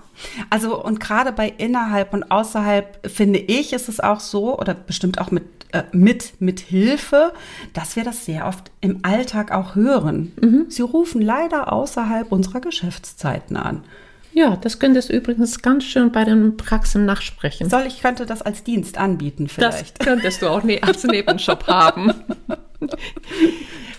also 0.49 0.83
und 0.83 0.99
gerade 0.99 1.33
bei 1.33 1.53
innerhalb 1.59 2.15
und 2.15 2.31
außerhalb 2.31 3.07
finde 3.11 3.39
ich, 3.39 3.75
ist 3.75 3.89
es 3.89 4.01
auch 4.01 4.21
so, 4.21 4.59
oder 4.59 4.73
bestimmt 4.73 5.21
auch 5.21 5.31
mit 5.31 5.45
äh, 5.73 5.85
mit, 5.93 6.41
mit 6.41 6.61
Hilfe, 6.61 7.33
dass 7.73 7.97
wir 7.97 8.05
das 8.05 8.27
sehr 8.27 8.47
oft 8.47 8.71
im 8.83 9.01
Alltag 9.03 9.53
auch 9.53 9.75
hören. 9.75 10.33
Mhm. 10.41 10.67
Sie 10.69 10.83
rufen 10.83 11.23
leider 11.23 11.73
außerhalb 11.73 12.31
unserer 12.31 12.61
Geschäftszeiten 12.61 13.57
an. 13.57 13.83
Ja, 14.35 14.57
das 14.57 14.79
könntest 14.79 15.11
du 15.11 15.15
übrigens 15.15 15.61
ganz 15.61 15.85
schön 15.85 16.11
bei 16.11 16.25
den 16.25 16.57
Praxen 16.57 17.05
nachsprechen. 17.05 17.69
Soll 17.69 17.87
ich 17.87 18.01
könnte 18.01 18.25
das 18.25 18.43
als 18.43 18.65
Dienst 18.65 18.97
anbieten 18.97 19.49
vielleicht? 19.49 19.99
Das 19.99 20.07
könntest 20.07 20.43
du 20.43 20.49
auch 20.49 20.63
ne 20.63 20.83
als 20.83 21.05
Nebenjob 21.05 21.67
haben. 21.67 22.15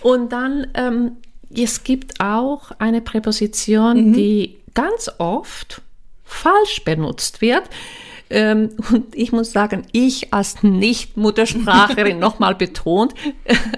Und 0.01 0.31
dann, 0.31 0.67
ähm, 0.73 1.17
es 1.55 1.83
gibt 1.83 2.19
auch 2.19 2.71
eine 2.79 3.01
Präposition, 3.01 4.09
mhm. 4.09 4.13
die 4.13 4.57
ganz 4.73 5.09
oft 5.19 5.81
falsch 6.23 6.83
benutzt 6.83 7.41
wird. 7.41 7.63
Ähm, 8.33 8.71
und 8.91 9.13
ich 9.13 9.31
muss 9.31 9.51
sagen, 9.51 9.83
ich 9.91 10.33
als 10.33 10.63
Nicht-Muttersprachlerin 10.63 12.17
nochmal 12.27 12.55
betont, 12.55 13.13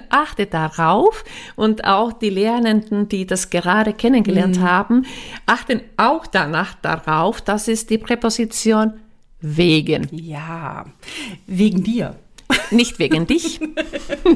achte 0.08 0.46
darauf 0.46 1.24
und 1.56 1.84
auch 1.84 2.14
die 2.14 2.30
Lernenden, 2.30 3.06
die 3.08 3.26
das 3.26 3.50
gerade 3.50 3.92
kennengelernt 3.92 4.56
mhm. 4.56 4.62
haben, 4.62 5.06
achten 5.44 5.82
auch 5.98 6.26
danach 6.26 6.74
darauf, 6.80 7.42
dass 7.42 7.68
es 7.68 7.86
die 7.86 7.98
Präposition 7.98 8.94
wegen. 9.40 10.08
Ja, 10.10 10.86
wegen 11.46 11.84
dir. 11.84 12.16
Nicht 12.70 12.98
wegen 12.98 13.26
dich. 13.26 13.60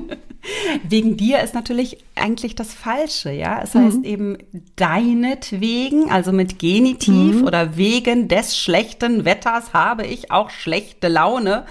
wegen 0.89 1.17
dir 1.17 1.41
ist 1.41 1.55
natürlich 1.55 1.99
eigentlich 2.15 2.55
das 2.55 2.73
Falsche, 2.73 3.31
ja. 3.31 3.61
Es 3.63 3.75
heißt 3.75 3.99
mhm. 3.99 4.05
eben 4.05 4.39
deinetwegen, 4.77 6.11
also 6.11 6.33
mit 6.33 6.59
Genitiv 6.59 7.37
mhm. 7.37 7.45
oder 7.47 7.77
wegen 7.77 8.29
des 8.29 8.59
schlechten 8.59 9.25
Wetters 9.25 9.73
habe 9.73 10.07
ich 10.07 10.31
auch 10.31 10.51
schlechte 10.51 11.09
Laune. 11.09 11.67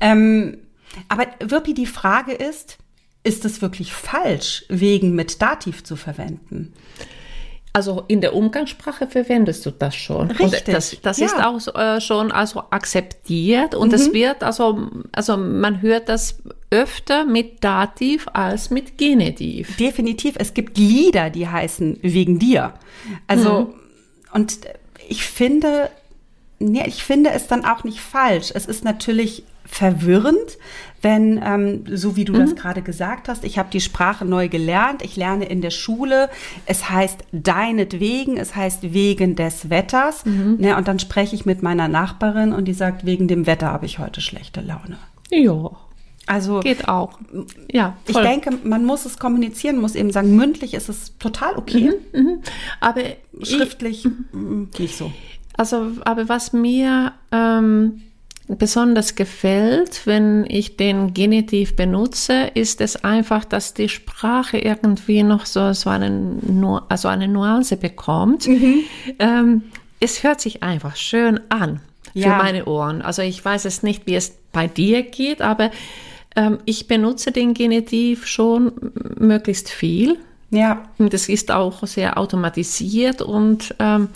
Ähm, 0.00 0.58
aber 1.08 1.26
Wirpi, 1.40 1.74
die 1.74 1.86
Frage 1.86 2.32
ist, 2.32 2.78
ist 3.24 3.44
es 3.44 3.62
wirklich 3.62 3.92
falsch, 3.92 4.64
wegen 4.68 5.14
mit 5.14 5.40
Dativ 5.40 5.82
zu 5.82 5.96
verwenden? 5.96 6.72
Also 7.76 8.04
in 8.06 8.20
der 8.20 8.36
Umgangssprache 8.36 9.08
verwendest 9.08 9.66
du 9.66 9.72
das 9.72 9.96
schon. 9.96 10.30
Richtig. 10.30 10.68
Und 10.68 10.68
das, 10.68 10.96
das 11.02 11.18
ja. 11.18 11.26
ist 11.26 11.44
auch 11.44 11.74
äh, 11.74 12.00
schon 12.00 12.30
also 12.30 12.62
akzeptiert 12.70 13.74
und 13.74 13.92
es 13.92 14.10
mhm. 14.10 14.14
wird 14.14 14.44
also 14.44 14.90
also 15.10 15.36
man 15.36 15.82
hört 15.82 16.08
das 16.08 16.40
öfter 16.70 17.24
mit 17.24 17.64
Dativ 17.64 18.28
als 18.32 18.70
mit 18.70 18.96
Genitiv. 18.96 19.76
Definitiv. 19.76 20.36
Es 20.38 20.54
gibt 20.54 20.78
Lieder, 20.78 21.30
die 21.30 21.48
heißen 21.48 21.98
wegen 22.00 22.38
dir. 22.38 22.74
Also 23.26 23.62
mhm. 23.62 23.74
und 24.32 24.58
ich 25.08 25.24
finde 25.24 25.90
nee, 26.60 26.84
ich 26.86 27.02
finde 27.02 27.30
es 27.30 27.48
dann 27.48 27.64
auch 27.64 27.82
nicht 27.82 27.98
falsch. 27.98 28.52
Es 28.54 28.66
ist 28.66 28.84
natürlich 28.84 29.42
verwirrend, 29.74 30.56
wenn, 31.02 31.40
ähm, 31.44 31.84
so 31.90 32.14
wie 32.14 32.24
du 32.24 32.32
mhm. 32.32 32.38
das 32.38 32.54
gerade 32.54 32.80
gesagt 32.80 33.28
hast, 33.28 33.44
ich 33.44 33.58
habe 33.58 33.70
die 33.72 33.80
Sprache 33.80 34.24
neu 34.24 34.48
gelernt, 34.48 35.02
ich 35.02 35.16
lerne 35.16 35.46
in 35.46 35.62
der 35.62 35.70
Schule, 35.70 36.30
es 36.64 36.88
heißt 36.88 37.24
deinetwegen, 37.32 38.36
es 38.36 38.54
heißt 38.54 38.94
wegen 38.94 39.34
des 39.34 39.70
Wetters, 39.70 40.24
mhm. 40.24 40.58
ne, 40.60 40.76
und 40.76 40.86
dann 40.86 41.00
spreche 41.00 41.34
ich 41.34 41.44
mit 41.44 41.62
meiner 41.62 41.88
Nachbarin 41.88 42.52
und 42.52 42.66
die 42.66 42.72
sagt, 42.72 43.04
wegen 43.04 43.26
dem 43.26 43.46
Wetter 43.46 43.72
habe 43.72 43.84
ich 43.84 43.98
heute 43.98 44.20
schlechte 44.20 44.60
Laune. 44.60 44.96
Ja. 45.30 45.72
Also 46.26 46.60
geht 46.60 46.88
auch. 46.88 47.18
Ja, 47.70 47.96
voll. 48.04 48.22
ich 48.22 48.28
denke, 48.28 48.50
man 48.62 48.84
muss 48.86 49.04
es 49.04 49.18
kommunizieren, 49.18 49.78
muss 49.78 49.94
eben 49.96 50.10
sagen, 50.10 50.36
mündlich 50.36 50.72
ist 50.72 50.88
es 50.88 51.18
total 51.18 51.56
okay. 51.56 51.92
Mhm, 52.12 52.20
mhm. 52.20 52.38
aber 52.80 53.02
schriftlich 53.42 54.06
ich, 54.06 54.78
nicht 54.78 54.96
so. 54.96 55.12
Also, 55.56 55.90
aber 56.04 56.28
was 56.30 56.52
mir 56.54 57.12
ähm, 57.30 58.00
besonders 58.48 59.14
gefällt, 59.14 60.02
wenn 60.06 60.44
ich 60.48 60.76
den 60.76 61.14
Genitiv 61.14 61.76
benutze, 61.76 62.50
ist 62.54 62.80
es 62.80 63.02
einfach, 63.02 63.44
dass 63.44 63.74
die 63.74 63.88
Sprache 63.88 64.58
irgendwie 64.58 65.22
noch 65.22 65.46
so, 65.46 65.72
so 65.72 65.90
eine, 65.90 66.82
also 66.88 67.08
eine 67.08 67.28
Nuance 67.28 67.76
bekommt. 67.76 68.46
Mhm. 68.46 68.80
Ähm, 69.18 69.62
es 70.00 70.22
hört 70.22 70.40
sich 70.40 70.62
einfach 70.62 70.96
schön 70.96 71.40
an 71.48 71.80
für 72.12 72.18
ja. 72.18 72.36
meine 72.38 72.66
Ohren. 72.66 73.00
Also 73.00 73.22
ich 73.22 73.42
weiß 73.42 73.64
es 73.64 73.82
nicht, 73.82 74.06
wie 74.06 74.14
es 74.14 74.34
bei 74.52 74.66
dir 74.66 75.02
geht, 75.02 75.40
aber 75.40 75.70
ähm, 76.36 76.58
ich 76.66 76.86
benutze 76.86 77.32
den 77.32 77.54
Genitiv 77.54 78.26
schon 78.26 78.72
möglichst 79.18 79.70
viel. 79.70 80.18
Ja. 80.50 80.82
Und 80.98 81.14
es 81.14 81.28
ist 81.28 81.50
auch 81.50 81.86
sehr 81.86 82.18
automatisiert 82.18 83.22
und 83.22 83.74
ähm, 83.78 84.08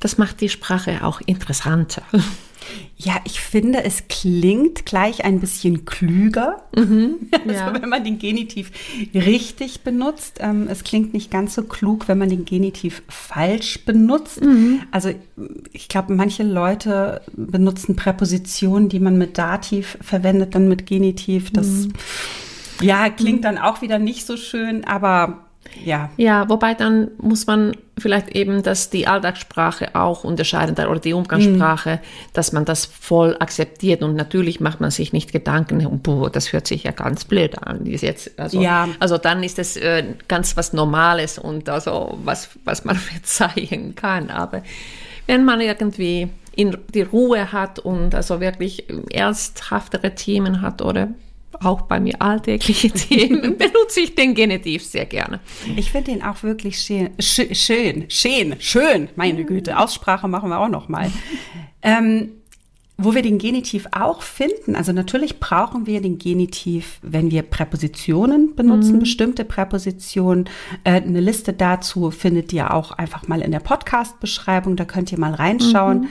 das 0.00 0.16
macht 0.16 0.40
die 0.40 0.48
Sprache 0.48 1.04
auch 1.04 1.20
interessanter. 1.26 2.02
Ja, 2.96 3.20
ich 3.24 3.40
finde, 3.40 3.84
es 3.84 4.08
klingt 4.08 4.84
gleich 4.84 5.24
ein 5.24 5.40
bisschen 5.40 5.84
klüger, 5.84 6.62
mhm, 6.76 7.30
also 7.46 7.60
ja. 7.60 7.80
wenn 7.80 7.88
man 7.88 8.04
den 8.04 8.18
Genitiv 8.18 8.70
richtig 9.14 9.82
benutzt. 9.82 10.38
Ähm, 10.40 10.66
es 10.68 10.84
klingt 10.84 11.14
nicht 11.14 11.30
ganz 11.30 11.54
so 11.54 11.62
klug, 11.62 12.08
wenn 12.08 12.18
man 12.18 12.28
den 12.28 12.44
Genitiv 12.44 13.02
falsch 13.08 13.84
benutzt. 13.84 14.42
Mhm. 14.42 14.80
Also 14.90 15.10
ich 15.72 15.88
glaube, 15.88 16.12
manche 16.12 16.42
Leute 16.42 17.22
benutzen 17.34 17.96
Präpositionen, 17.96 18.88
die 18.88 19.00
man 19.00 19.16
mit 19.16 19.38
Dativ 19.38 19.98
verwendet, 20.00 20.54
dann 20.54 20.68
mit 20.68 20.86
Genitiv. 20.86 21.50
Das 21.52 21.66
mhm. 21.66 21.92
ja 22.80 23.08
klingt 23.10 23.44
dann 23.44 23.58
auch 23.58 23.80
wieder 23.82 23.98
nicht 23.98 24.26
so 24.26 24.36
schön, 24.36 24.84
aber 24.84 25.47
ja. 25.84 26.10
Ja, 26.16 26.48
wobei 26.48 26.74
dann 26.74 27.10
muss 27.18 27.46
man 27.46 27.72
vielleicht 27.98 28.30
eben, 28.30 28.62
dass 28.62 28.90
die 28.90 29.06
Alltagssprache 29.06 29.94
auch 29.94 30.24
unterscheiden 30.24 30.74
oder 30.86 31.00
die 31.00 31.12
Umgangssprache, 31.12 31.96
mhm. 31.96 32.32
dass 32.32 32.52
man 32.52 32.64
das 32.64 32.86
voll 32.86 33.36
akzeptiert 33.38 34.02
und 34.02 34.14
natürlich 34.14 34.60
macht 34.60 34.80
man 34.80 34.90
sich 34.90 35.12
nicht 35.12 35.32
Gedanken, 35.32 36.00
boah, 36.02 36.30
das 36.30 36.52
hört 36.52 36.66
sich 36.66 36.84
ja 36.84 36.92
ganz 36.92 37.24
blöd 37.24 37.58
an. 37.58 37.86
Ist 37.86 38.02
jetzt, 38.02 38.38
also, 38.38 38.60
ja. 38.60 38.88
also 39.00 39.18
dann 39.18 39.42
ist 39.42 39.58
es 39.58 39.76
äh, 39.76 40.04
ganz 40.28 40.56
was 40.56 40.72
Normales 40.72 41.38
und 41.38 41.68
also 41.68 42.18
was, 42.24 42.50
was 42.64 42.84
man 42.84 42.96
verzeihen 42.96 43.94
kann. 43.94 44.30
Aber 44.30 44.62
wenn 45.26 45.44
man 45.44 45.60
irgendwie 45.60 46.28
in 46.56 46.76
die 46.92 47.02
Ruhe 47.02 47.52
hat 47.52 47.78
und 47.78 48.14
also 48.14 48.40
wirklich 48.40 48.86
ernsthaftere 49.12 50.14
Themen 50.14 50.60
hat 50.60 50.82
oder 50.82 51.08
auch 51.62 51.82
bei 51.82 52.00
mir 52.00 52.20
alltägliche 52.20 52.90
Themen 52.92 53.56
benutze 53.56 54.00
ich 54.00 54.14
den 54.14 54.34
Genitiv 54.34 54.84
sehr 54.84 55.06
gerne. 55.06 55.40
Ich 55.76 55.90
finde 55.90 56.12
ihn 56.12 56.22
auch 56.22 56.42
wirklich 56.42 56.78
schön, 56.78 57.10
schön, 57.18 58.08
schön, 58.08 58.56
schön. 58.58 59.08
Meine 59.16 59.44
Güte, 59.44 59.78
Aussprache 59.78 60.28
machen 60.28 60.50
wir 60.50 60.60
auch 60.60 60.68
noch 60.68 60.88
mal. 60.88 61.10
Ähm, 61.82 62.30
wo 63.00 63.14
wir 63.14 63.22
den 63.22 63.38
Genitiv 63.38 63.86
auch 63.92 64.22
finden, 64.22 64.74
also 64.74 64.92
natürlich 64.92 65.38
brauchen 65.38 65.86
wir 65.86 66.00
den 66.00 66.18
Genitiv, 66.18 66.98
wenn 67.02 67.30
wir 67.30 67.42
Präpositionen 67.42 68.56
benutzen, 68.56 68.96
mhm. 68.96 69.00
bestimmte 69.00 69.44
Präpositionen. 69.44 70.48
Äh, 70.82 71.02
eine 71.02 71.20
Liste 71.20 71.52
dazu 71.52 72.10
findet 72.10 72.52
ihr 72.52 72.74
auch 72.74 72.90
einfach 72.90 73.28
mal 73.28 73.40
in 73.40 73.52
der 73.52 73.60
Podcast-Beschreibung, 73.60 74.74
da 74.74 74.84
könnt 74.84 75.12
ihr 75.12 75.18
mal 75.20 75.32
reinschauen. 75.32 76.00
Mhm. 76.00 76.08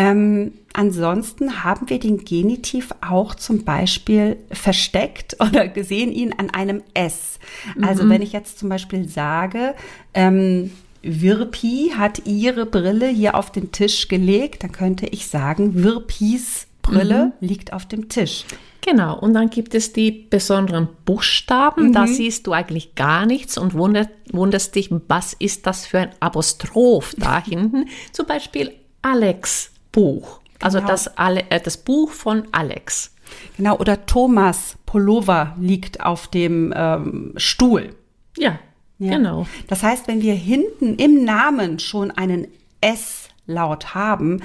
Ähm, 0.00 0.52
ansonsten 0.72 1.62
haben 1.62 1.90
wir 1.90 1.98
den 1.98 2.24
Genitiv 2.24 2.94
auch 3.06 3.34
zum 3.34 3.64
Beispiel 3.64 4.38
versteckt 4.50 5.36
oder 5.40 5.68
gesehen 5.68 6.10
ihn 6.10 6.32
an 6.32 6.48
einem 6.48 6.82
S. 6.94 7.38
Also 7.82 8.04
mhm. 8.04 8.10
wenn 8.10 8.22
ich 8.22 8.32
jetzt 8.32 8.58
zum 8.58 8.70
Beispiel 8.70 9.06
sage, 9.06 9.74
ähm, 10.14 10.70
Wirpi 11.02 11.92
hat 11.96 12.26
ihre 12.26 12.64
Brille 12.64 13.08
hier 13.08 13.34
auf 13.34 13.52
den 13.52 13.72
Tisch 13.72 14.08
gelegt, 14.08 14.64
dann 14.64 14.72
könnte 14.72 15.06
ich 15.06 15.26
sagen, 15.26 15.82
Wirpis 15.82 16.66
Brille 16.80 17.26
mhm. 17.38 17.46
liegt 17.46 17.74
auf 17.74 17.84
dem 17.84 18.08
Tisch. 18.08 18.46
Genau, 18.80 19.18
und 19.18 19.34
dann 19.34 19.50
gibt 19.50 19.74
es 19.74 19.92
die 19.92 20.10
besonderen 20.10 20.88
Buchstaben, 21.04 21.88
mhm. 21.88 21.92
da 21.92 22.06
siehst 22.06 22.46
du 22.46 22.54
eigentlich 22.54 22.94
gar 22.94 23.26
nichts 23.26 23.58
und 23.58 23.74
wundert, 23.74 24.08
wunderst 24.32 24.74
dich, 24.74 24.88
was 25.08 25.34
ist 25.34 25.66
das 25.66 25.84
für 25.84 25.98
ein 25.98 26.10
Apostroph 26.20 27.14
da 27.18 27.38
hinten? 27.44 27.84
Zum 28.12 28.24
Beispiel 28.26 28.72
Alex 29.02 29.72
Buch. 29.92 30.40
Also 30.60 30.78
genau. 30.78 30.90
das, 30.90 31.06
äh, 31.16 31.60
das 31.62 31.76
Buch 31.78 32.10
von 32.10 32.44
Alex. 32.52 33.14
Genau, 33.56 33.76
oder 33.76 34.06
Thomas 34.06 34.76
Pullover 34.86 35.54
liegt 35.58 36.00
auf 36.00 36.28
dem 36.28 36.72
ähm, 36.76 37.32
Stuhl. 37.36 37.94
Ja, 38.36 38.58
ja, 38.98 39.16
genau. 39.16 39.46
Das 39.68 39.82
heißt, 39.82 40.08
wenn 40.08 40.20
wir 40.20 40.34
hinten 40.34 40.96
im 40.96 41.24
Namen 41.24 41.78
schon 41.78 42.10
einen 42.10 42.48
S-Laut 42.80 43.94
haben, 43.94 44.42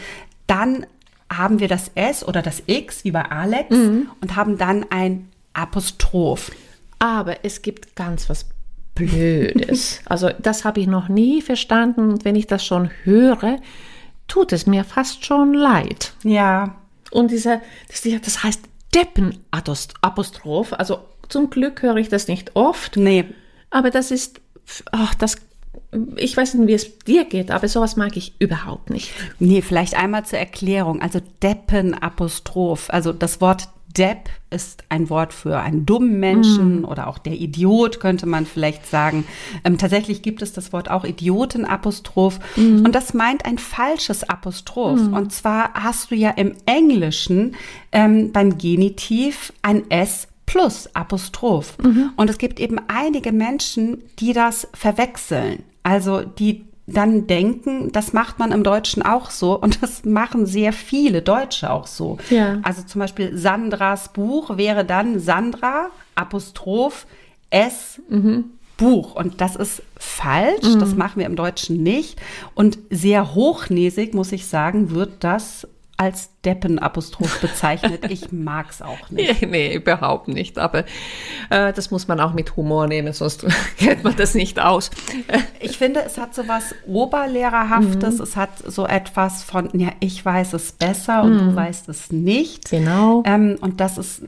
dann 0.48 0.86
haben 1.32 1.60
wir 1.60 1.68
das 1.68 1.92
S 1.96 2.26
oder 2.26 2.42
das 2.42 2.64
X 2.68 3.04
wie 3.04 3.12
bei 3.12 3.24
Alex 3.24 3.76
mhm. 3.76 4.10
und 4.22 4.36
haben 4.36 4.58
dann 4.58 4.86
ein 4.90 5.30
Apostroph. 5.54 6.52
Aber 7.00 7.44
es 7.44 7.62
gibt 7.62 7.96
ganz 7.96 8.30
was 8.30 8.46
Blödes. 8.94 10.02
also 10.06 10.30
das 10.40 10.64
habe 10.64 10.80
ich 10.80 10.88
noch 10.88 11.10
nie 11.10 11.42
verstanden. 11.42 12.12
Und 12.12 12.26
wenn 12.26 12.36
ich 12.36 12.48
das 12.48 12.66
schon 12.66 12.90
höre, 13.04 13.58
tut 14.28 14.54
es 14.54 14.66
mir 14.66 14.84
fast 14.84 15.26
schon 15.26 15.54
leid. 15.54 16.14
Ja. 16.24 16.76
Und 17.12 17.32
dieser, 17.32 17.62
das, 17.88 18.44
heißt 18.44 18.62
Deppen-Apostroph. 18.94 20.74
Also 20.74 21.00
zum 21.30 21.50
Glück 21.50 21.82
höre 21.82 21.98
ich 21.98 22.10
das 22.10 22.28
nicht 22.28 22.56
oft. 22.56 22.98
Nee. 22.98 23.26
Aber 23.70 23.90
das 23.90 24.12
ist, 24.12 24.42
ach, 24.92 25.16
das, 25.16 25.38
ich 26.16 26.36
weiß 26.36 26.56
nicht, 26.56 26.68
wie 26.68 26.74
es 26.74 27.00
dir 27.00 27.26
geht, 27.26 27.52
aber 27.52 27.68
sowas 27.68 27.96
mag 27.96 28.18
ich 28.18 28.34
überhaupt 28.40 28.90
nicht. 28.90 29.12
Nee, 29.40 29.62
vielleicht 29.62 29.96
einmal 29.96 30.26
zur 30.26 30.40
Erklärung. 30.40 31.02
Also 31.02 31.20
Deppen-Apostroph. 31.42 32.90
Also 32.90 33.14
das 33.14 33.42
Wort 33.42 33.70
Depp 33.98 34.30
ist 34.50 34.84
ein 34.90 35.10
Wort 35.10 35.34
für 35.34 35.60
einen 35.60 35.86
dummen 35.86 36.20
Menschen 36.20 36.82
mm. 36.82 36.86
oder 36.86 37.08
auch 37.08 37.18
der 37.18 37.34
Idiot, 37.34 38.00
könnte 38.00 38.26
man 38.26 38.46
vielleicht 38.46 38.86
sagen. 38.86 39.26
Ähm, 39.64 39.78
tatsächlich 39.78 40.22
gibt 40.22 40.42
es 40.42 40.54
das 40.54 40.74
Wort 40.74 40.90
auch 40.90 41.04
Idiotenapostroph. 41.04 42.40
Mm. 42.56 42.86
Und 42.86 42.94
das 42.94 43.14
meint 43.14 43.46
ein 43.46 43.58
falsches 43.58 44.24
Apostroph. 44.24 45.02
Mm. 45.02 45.14
Und 45.14 45.34
zwar 45.34 45.74
hast 45.74 46.12
du 46.12 46.16
ja 46.16 46.32
im 46.32 46.54
Englischen 46.66 47.56
ähm, 47.92 48.32
beim 48.32 48.58
Genitiv 48.58 49.54
ein 49.62 49.90
S 49.90 50.28
plus 50.46 50.90
Apostroph. 50.94 51.78
-hmm. 51.80 52.10
Und 52.16 52.30
es 52.30 52.38
gibt 52.38 52.60
eben 52.60 52.80
einige 52.88 53.32
Menschen, 53.32 54.04
die 54.20 54.32
das 54.32 54.68
verwechseln. 54.74 55.64
Also 55.84 56.22
die 56.22 56.65
dann 56.88 57.26
denken, 57.26 57.92
das 57.92 58.14
macht 58.14 58.38
man 58.38 58.52
im 58.52 58.64
Deutschen 58.64 59.02
auch 59.02 59.32
so 59.32 59.60
und 59.60 59.82
das 59.82 60.06
machen 60.06 60.46
sehr 60.46 60.72
viele 60.72 61.22
Deutsche 61.22 61.72
auch 61.72 61.88
so. 61.88 62.18
Ja. 62.30 62.60
Also 62.62 62.84
zum 62.84 63.00
Beispiel 63.00 63.38
Sandras 63.38 64.14
Buch 64.14 64.58
wäre 64.58 64.86
dann 64.86 65.20
Sandra, 65.20 65.88
Apostroph, 66.14 67.08
S, 67.50 68.02
Buch. 68.78 69.16
Und 69.16 69.42
das 69.42 69.56
ist 69.56 69.82
falsch, 69.98 70.78
das 70.80 70.96
machen 70.96 71.20
wir 71.20 71.26
im 71.26 71.36
Deutschen 71.36 71.82
nicht. 71.82 72.22
Und 72.54 72.78
sehr 72.90 73.34
hochnäsig, 73.34 74.14
muss 74.14 74.32
ich 74.32 74.46
sagen, 74.46 74.92
wird 74.92 75.24
das 75.24 75.68
als 75.98 76.30
Deppenapostroph 76.44 77.40
bezeichnet. 77.42 78.12
Ich 78.12 78.32
mag's 78.32 78.82
auch 78.82 79.10
nicht. 79.10 79.42
Nee, 79.42 79.48
nee, 79.48 79.76
überhaupt 79.76 80.28
nicht. 80.28 80.58
Aber 80.60 80.80
äh, 81.50 81.72
das 81.74 81.90
muss 81.92 82.08
man 82.08 82.20
auch 82.20 82.34
mit 82.34 82.56
Humor 82.58 82.88
nehmen, 82.88 83.14
sonst 83.14 83.46
hält 83.78 84.04
man 84.04 84.16
das 84.16 84.36
nicht 84.36 84.60
aus. 84.60 84.92
Ich 85.60 85.78
finde, 85.78 86.02
es 86.06 86.18
hat 86.18 86.36
so 86.36 86.48
was 86.48 86.76
Oberlehrerhaftes. 86.86 88.20
Es 88.20 88.36
hat 88.36 88.50
so 88.66 88.86
etwas 88.86 89.44
von, 89.44 89.70
ja, 89.74 89.90
ich 90.00 90.24
weiß 90.26 90.54
es 90.54 90.72
besser 90.74 91.24
und 91.24 91.38
du 91.38 91.56
weißt 91.56 91.90
es 91.90 92.12
nicht. 92.12 92.70
Genau. 92.70 93.24
Ähm, 93.26 93.58
und 93.62 93.80
das 93.80 93.98
ist 93.98 94.24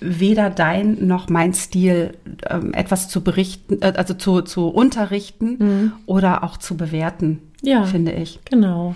weder 0.00 0.48
dein 0.48 1.06
noch 1.06 1.28
mein 1.28 1.52
Stil, 1.52 2.16
ähm, 2.48 2.72
etwas 2.72 3.08
zu 3.10 3.22
berichten, 3.22 3.82
äh, 3.82 3.92
also 3.96 4.14
zu, 4.14 4.40
zu 4.40 4.68
unterrichten 4.68 5.92
oder 6.06 6.42
auch 6.42 6.56
zu 6.56 6.74
bewerten, 6.76 7.42
Ja. 7.60 7.84
finde 7.84 8.12
ich. 8.12 8.40
Genau. 8.46 8.94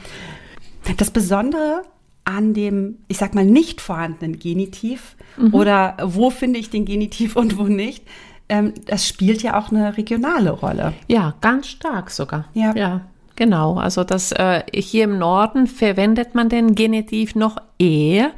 Das 0.98 1.10
Besondere 1.10 1.82
an 2.24 2.54
dem, 2.54 2.98
ich 3.08 3.18
sag 3.18 3.34
mal, 3.34 3.44
nicht 3.44 3.80
vorhandenen 3.80 4.38
Genitiv 4.38 5.16
oder 5.52 5.96
wo 6.02 6.30
finde 6.30 6.58
ich 6.58 6.70
den 6.70 6.84
Genitiv 6.84 7.36
und 7.36 7.58
wo 7.58 7.64
nicht, 7.64 8.04
ähm, 8.48 8.74
das 8.86 9.06
spielt 9.06 9.42
ja 9.42 9.58
auch 9.58 9.70
eine 9.70 9.96
regionale 9.96 10.50
Rolle. 10.50 10.92
Ja, 11.08 11.34
ganz 11.40 11.66
stark 11.66 12.10
sogar. 12.10 12.46
Ja. 12.54 12.74
ja 12.74 13.00
genau. 13.36 13.76
Also 13.76 14.04
das 14.04 14.32
äh, 14.32 14.62
hier 14.72 15.04
im 15.04 15.18
Norden 15.18 15.66
verwendet 15.66 16.34
man 16.34 16.48
den 16.48 16.74
Genitiv 16.74 17.34
noch 17.34 17.56
eher. 17.78 18.32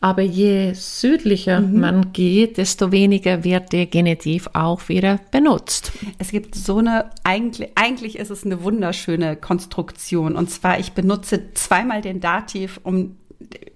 Aber 0.00 0.22
je 0.22 0.74
südlicher 0.74 1.60
man 1.60 2.12
geht, 2.12 2.56
desto 2.56 2.92
weniger 2.92 3.42
wird 3.42 3.72
der 3.72 3.86
Genitiv 3.86 4.48
auch 4.52 4.88
wieder 4.88 5.18
benutzt. 5.32 5.92
Es 6.18 6.30
gibt 6.30 6.54
so 6.54 6.78
eine, 6.78 7.10
eigentlich, 7.24 7.70
eigentlich 7.74 8.16
ist 8.16 8.30
es 8.30 8.44
eine 8.44 8.62
wunderschöne 8.62 9.34
Konstruktion. 9.34 10.36
Und 10.36 10.50
zwar, 10.50 10.78
ich 10.78 10.92
benutze 10.92 11.52
zweimal 11.54 12.00
den 12.00 12.20
Dativ, 12.20 12.78
um 12.84 13.16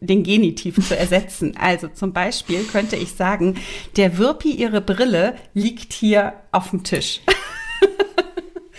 den 0.00 0.23
Genitiv 0.23 0.87
zu 0.87 0.97
ersetzen. 0.97 1.55
Also 1.62 1.88
zum 1.88 2.12
Beispiel 2.12 2.64
könnte 2.64 2.97
ich 2.97 3.12
sagen, 3.12 3.57
der 3.97 4.19
Wirpi, 4.19 4.50
ihre 4.50 4.81
Brille 4.81 5.37
liegt 5.55 5.93
hier 5.93 6.35
auf 6.50 6.71
dem 6.71 6.83
Tisch. 6.83 7.21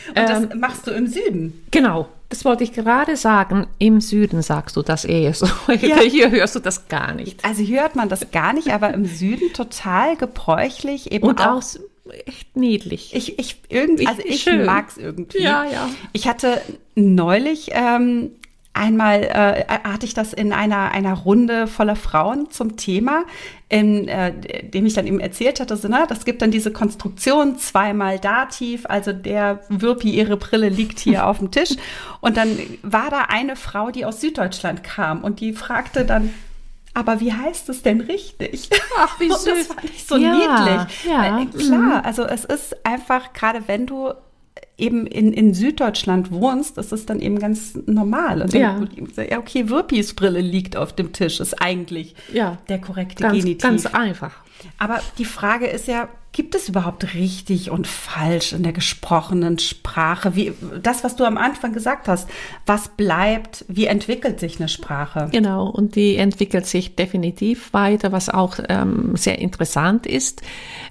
Und 0.10 0.18
das 0.18 0.56
machst 0.56 0.88
du 0.88 0.92
im 0.92 1.08
Süden. 1.08 1.66
Genau, 1.72 2.10
das 2.30 2.46
wollte 2.46 2.64
ich 2.64 2.74
gerade 2.74 3.16
sagen. 3.16 3.68
Im 3.80 4.02
Süden 4.02 4.42
sagst 4.42 4.76
du 4.76 4.82
das 4.82 5.06
eher 5.06 5.34
so. 5.34 5.48
Ja. 5.82 6.00
Hier 6.00 6.32
hörst 6.32 6.56
du 6.56 6.60
das 6.60 6.88
gar 6.88 7.14
nicht. 7.14 7.44
Also 7.46 7.62
hier 7.62 7.82
hört 7.82 7.96
man 7.96 8.10
das 8.10 8.32
gar 8.32 8.54
nicht, 8.54 8.72
aber 8.74 8.94
im 8.94 9.06
Süden 9.06 9.54
total 9.54 10.16
gebräuchlich. 10.16 11.12
Eben 11.12 11.28
Und 11.28 11.42
auch 11.42 11.58
auch 11.58 11.64
echt 12.26 12.56
niedlich. 12.56 13.14
Ich, 13.14 13.40
ich 13.40 13.58
irgendwie, 13.70 14.08
also 14.08 14.22
ich 14.24 14.42
schön. 14.42 14.66
mag's 14.66 14.98
irgendwie. 14.98 15.42
Ja, 15.42 15.64
ja. 15.66 15.90
Ich 16.12 16.28
hatte 16.28 16.62
neulich 16.96 17.70
ähm, 17.72 18.32
einmal 18.74 19.24
äh, 19.24 19.66
hatte 19.84 20.06
ich 20.06 20.14
das 20.14 20.34
in 20.34 20.52
einer 20.52 20.92
einer 20.92 21.14
Runde 21.14 21.68
voller 21.68 21.96
Frauen 21.96 22.50
zum 22.50 22.76
Thema, 22.76 23.24
in 23.70 24.08
äh, 24.08 24.34
dem 24.70 24.86
ich 24.86 24.94
dann 24.94 25.08
eben 25.08 25.20
erzählt 25.20 25.60
hatte, 25.60 25.78
so, 25.78 25.88
na, 25.88 26.06
das 26.08 26.26
gibt 26.26 26.42
dann 26.42 26.52
diese 26.52 26.72
Konstruktion 26.72 27.58
zweimal 27.58 28.20
Dativ, 28.20 28.86
also 28.88 29.14
der 29.14 29.62
Wirpi 29.70 30.10
ihre 30.10 30.38
Brille 30.38 30.70
liegt 30.70 31.00
hier 31.00 31.28
auf 31.28 31.38
dem 31.40 31.52
Tisch 31.52 31.72
und 32.22 32.36
dann 32.38 32.58
war 32.82 33.10
da 33.10 33.26
eine 33.30 33.56
Frau, 33.56 33.92
die 33.92 34.06
aus 34.06 34.22
Süddeutschland 34.22 34.84
kam 34.84 35.24
und 35.24 35.40
die 35.40 35.54
fragte 35.54 36.06
dann 36.06 36.34
aber 36.96 37.20
wie 37.20 37.34
heißt 37.34 37.70
es 37.70 37.82
denn 37.82 38.02
richtig? 38.02 38.70
Ach, 39.00 39.20
wie 39.20 39.24
Und 39.32 39.32
Das 39.32 39.44
süß. 39.44 39.68
fand 39.68 39.84
ich 39.86 40.06
so 40.06 40.16
Ja, 40.16 40.32
niedlich. 40.32 41.04
ja, 41.06 41.38
Weil, 41.38 41.48
klar, 41.48 42.06
also 42.06 42.24
es 42.24 42.46
ist 42.46 42.86
einfach, 42.86 43.34
gerade 43.34 43.64
wenn 43.68 43.88
du 43.88 44.14
eben 44.78 45.06
in, 45.06 45.34
in 45.34 45.54
Süddeutschland 45.54 46.32
wohnst, 46.32 46.78
ist 46.78 46.92
es 46.92 47.06
dann 47.06 47.20
eben 47.20 47.38
ganz 47.40 47.78
normal. 47.86 48.42
Und 48.42 48.54
Ja. 48.54 48.80
dann, 49.16 49.28
ja, 49.30 49.38
okay, 49.38 49.70
Wirpis 49.70 50.14
Brille 50.16 50.42
liegt 50.42 50.76
auf 50.76 50.94
dem 50.94 51.14
Tisch, 51.14 51.40
ist 51.40 51.62
eigentlich 51.62 52.16
Ja. 52.34 52.58
der 52.70 52.80
korrekte 52.82 53.22
ganz, 53.24 53.38
Genitiv. 53.40 53.62
ganz 53.62 53.86
einfach. 53.86 54.36
Aber 54.80 55.00
die 55.18 55.26
Frage 55.26 55.68
ist 55.68 55.88
ja, 55.88 56.10
gibt 56.34 56.56
es 56.56 56.68
überhaupt 56.68 57.14
richtig 57.14 57.70
und 57.70 57.88
falsch 57.88 58.54
in 58.54 58.64
der 58.64 58.74
gesprochenen 58.74 59.60
Sprache? 59.60 60.36
Wie, 60.36 60.54
das, 60.82 61.04
was 61.04 61.16
du 61.16 61.26
am 61.26 61.38
Anfang 61.38 61.74
gesagt 61.74 62.08
hast, 62.08 62.28
was 62.66 62.90
bleibt, 62.90 63.64
wie 63.68 63.86
entwickelt 63.86 64.40
sich 64.40 64.60
eine 64.60 64.68
Sprache? 64.68 65.30
Genau, 65.32 65.70
und 65.70 65.96
die 65.96 66.18
entwickelt 66.18 66.66
sich 66.66 66.96
definitiv 66.96 67.72
weiter, 67.72 68.12
was 68.12 68.30
auch 68.30 68.58
ähm, 68.68 69.16
sehr 69.16 69.40
interessant 69.40 70.08
ist. 70.08 70.42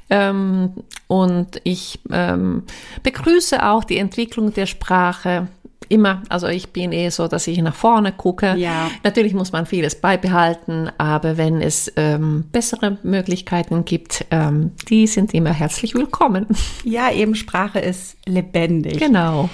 Ähm, 0.09 0.75
und 1.09 1.61
ich 1.65 1.99
ähm, 2.11 2.63
begrüße 3.03 3.67
auch 3.67 3.83
die 3.83 3.99
Entwicklung 3.99 4.55
der 4.55 4.67
Sprache 4.67 5.49
immer. 5.89 6.23
Also 6.29 6.49
ich 6.49 6.71
bin 6.71 6.93
eher 6.93 7.11
so, 7.11 7.29
dass 7.29 7.47
ich 7.47 7.59
nach 7.59 7.75
vorne 7.75 8.13
gucke. 8.13 8.55
Ja. 8.57 8.91
Natürlich 9.05 9.35
muss 9.35 9.53
man 9.53 9.67
vieles 9.67 10.01
beibehalten, 10.01 10.91
aber 10.99 11.37
wenn 11.37 11.61
es 11.61 11.93
ähm, 11.97 12.45
bessere 12.53 12.99
Möglichkeiten 13.03 13.85
gibt, 13.85 14.25
ähm, 14.31 14.73
die 14.89 15.07
sind 15.07 15.35
immer 15.35 15.53
herzlich 15.53 15.95
willkommen. 15.95 16.47
Ja, 16.85 17.13
eben 17.13 17.35
Sprache 17.35 17.79
ist 17.79 18.17
lebendig. 18.27 18.99
Genau. 18.99 19.49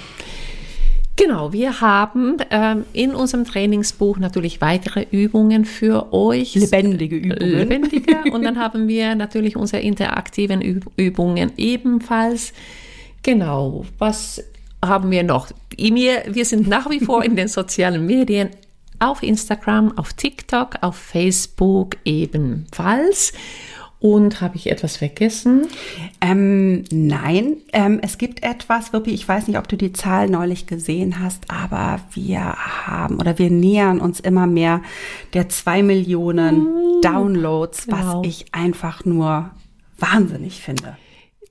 Genau, 1.19 1.51
wir 1.51 1.81
haben 1.81 2.37
ähm, 2.49 2.85
in 2.93 3.13
unserem 3.13 3.43
Trainingsbuch 3.43 4.19
natürlich 4.19 4.61
weitere 4.61 5.05
Übungen 5.11 5.65
für 5.65 6.13
euch. 6.13 6.55
Lebendige 6.55 7.17
Übungen. 7.17 7.39
Lebendige. 7.39 8.21
Und 8.31 8.43
dann 8.43 8.57
haben 8.57 8.87
wir 8.87 9.15
natürlich 9.15 9.57
unsere 9.57 9.81
interaktiven 9.81 10.61
Üb 10.61 10.85
Übungen 10.95 11.51
ebenfalls. 11.57 12.53
Genau, 13.21 13.85
was 13.97 14.41
haben 14.83 15.11
wir 15.11 15.23
noch? 15.23 15.47
Wir, 15.77 16.23
wir 16.27 16.45
sind 16.45 16.67
nach 16.67 16.89
wie 16.89 16.99
vor 16.99 17.23
in 17.23 17.35
den 17.35 17.47
sozialen 17.47 18.05
Medien 18.05 18.49
auf 18.99 19.23
Instagram, 19.23 19.97
auf 19.97 20.13
TikTok, 20.13 20.75
auf 20.81 20.95
Facebook 20.95 21.97
ebenfalls. 22.05 23.33
Und 24.01 24.39
habe 24.39 24.55
ich 24.55 24.71
etwas 24.71 24.95
vergessen? 24.95 25.67
Ähm, 26.21 26.85
nein, 26.89 27.57
ähm, 27.73 27.99
es 28.01 28.17
gibt 28.17 28.43
etwas, 28.43 28.93
Wirpi, 28.93 29.11
ich 29.11 29.27
weiß 29.27 29.47
nicht, 29.47 29.57
ob 29.57 29.67
du 29.67 29.75
die 29.75 29.91
Zahl 29.91 30.29
neulich 30.29 30.67
gesehen 30.67 31.19
hast, 31.19 31.51
aber 31.51 31.99
wir 32.13 32.39
haben 32.87 33.19
oder 33.19 33.37
wir 33.37 33.49
nähern 33.49 33.99
uns 33.99 34.21
immer 34.21 34.47
mehr 34.47 34.81
der 35.33 35.49
zwei 35.49 35.83
Millionen 35.83 37.01
Downloads, 37.01 37.89
was 37.89 38.05
Wow. 38.05 38.25
ich 38.25 38.45
einfach 38.53 39.03
nur 39.03 39.51
wahnsinnig 39.97 40.61
finde. 40.61 40.95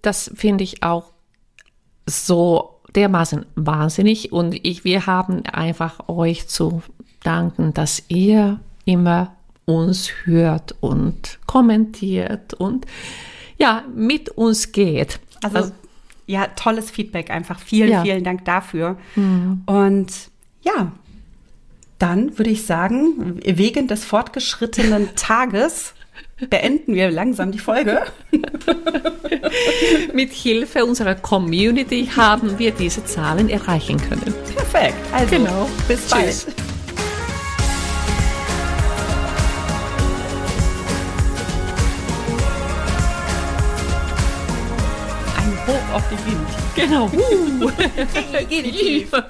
das 0.01 0.31
finde 0.35 0.65
ich 0.65 0.83
auch 0.83 1.13
so 2.07 2.78
dermaßen 2.95 3.47
wahnsinnig 3.55 4.33
und 4.33 4.55
ich, 4.67 4.85
wir 4.85 5.07
haben 5.07 5.45
einfach 5.47 6.09
euch 6.09 6.49
zu 6.49 6.83
danken, 7.23 7.75
dass 7.75 8.03
ihr 8.09 8.61
immer 8.85 9.35
uns 9.67 10.11
hört 10.25 10.75
und 10.81 11.39
kommentiert 11.47 12.55
und 12.55 12.87
ja, 13.59 13.83
mit 13.95 14.31
uns 14.31 14.73
geht. 14.73 15.21
Also, 15.43 15.73
ja, 16.27 16.47
tolles 16.49 16.91
Feedback 16.91 17.31
einfach. 17.31 17.59
Vielen, 17.59 17.91
Ja. 17.91 18.03
vielen 18.03 18.25
Dank 18.25 18.45
dafür. 18.45 18.97
Und 19.67 20.13
ja, 20.63 20.93
dann 21.99 22.39
würde 22.39 22.51
ich 22.51 22.65
sagen, 22.65 23.41
wegen 23.45 23.89
des 23.89 24.05
fortgeschrittenen 24.05 25.15
Tages 25.17 25.95
beenden 26.49 26.95
wir 26.95 27.11
langsam 27.11 27.51
die 27.53 27.59
Folge. 27.59 28.03
mit 30.15 30.33
Hilfe 30.33 30.85
unserer 30.85 31.15
Community 31.17 32.09
haben 32.17 32.59
wir 32.59 32.71
diese 32.71 33.05
Zahlen 33.05 33.49
erreichen 33.49 33.99
können. 34.01 34.35
Perfekt. 34.55 34.95
Also, 35.13 35.37
Genau. 35.37 35.69
bis 35.89 36.01
Tschüss. 36.09 36.45
bald. 36.45 36.57
Ein 45.37 45.67
Hoch 45.67 45.95
auf 45.95 46.03
die 46.11 46.19
Wind. 46.27 46.49
Genau. 46.75 47.09
Genitiv. 48.49 49.11